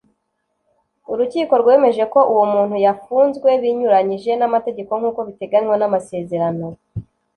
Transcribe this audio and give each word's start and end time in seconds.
urukiko 1.11 1.53
rwemeje 1.61 2.03
ko 2.13 2.19
uwo 2.33 2.45
muntu 2.53 2.75
yafuzwe 2.85 3.49
binyuranyije 3.61 4.31
n 4.39 4.43
amategeko 4.47 4.91
nk 4.99 5.05
uko 5.09 5.19
biteganywa 5.27 5.75
n 5.77 5.83
amasezerano 5.89 6.65